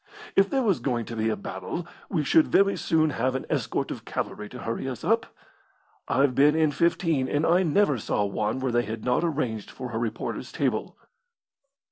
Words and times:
"If 0.35 0.49
there 0.49 0.63
was 0.63 0.79
going 0.79 1.05
to 1.05 1.15
be 1.15 1.29
a 1.29 1.35
battle 1.35 1.85
we 2.09 2.23
should 2.23 2.47
very 2.47 2.75
soon 2.75 3.11
have 3.11 3.35
an 3.35 3.45
escort 3.51 3.91
of 3.91 4.03
cavalry 4.03 4.49
to 4.49 4.57
hurry 4.63 4.89
us 4.89 5.03
up. 5.03 5.27
I've 6.07 6.33
been 6.33 6.55
in 6.55 6.71
fifteen, 6.71 7.27
and 7.27 7.45
I 7.45 7.61
never 7.61 7.99
saw 7.99 8.25
one 8.25 8.59
where 8.59 8.71
they 8.71 8.81
had 8.81 9.05
not 9.05 9.23
arranged 9.23 9.69
for 9.69 9.91
a 9.91 9.99
reporter's 9.99 10.51
table." 10.51 10.97